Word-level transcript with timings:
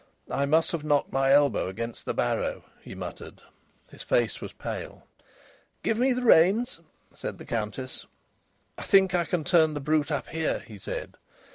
"I 0.31 0.47
must 0.47 0.71
have 0.71 0.83
knocked 0.83 1.11
my 1.11 1.31
elbow 1.31 1.67
against 1.67 2.05
the 2.05 2.13
barrow," 2.15 2.63
he 2.81 2.95
muttered. 2.95 3.39
His 3.91 4.01
face 4.01 4.41
was 4.41 4.51
pale. 4.51 5.05
"Give 5.83 5.99
me 5.99 6.11
the 6.11 6.23
reins," 6.23 6.79
said 7.13 7.37
the 7.37 7.45
Countess. 7.45 8.07
"I 8.79 8.81
think 8.81 9.13
I 9.13 9.25
can 9.25 9.43
turn 9.43 9.75
the 9.75 9.79
brute 9.79 10.09
up 10.11 10.29
here," 10.29 10.57
he 10.65 10.79
said. 10.79 11.17